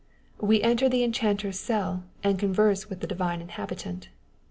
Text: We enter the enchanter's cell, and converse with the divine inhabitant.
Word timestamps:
We 0.39 0.63
enter 0.63 0.89
the 0.89 1.03
enchanter's 1.03 1.59
cell, 1.59 2.05
and 2.23 2.39
converse 2.39 2.89
with 2.89 3.01
the 3.01 3.05
divine 3.05 3.39
inhabitant. 3.39 4.09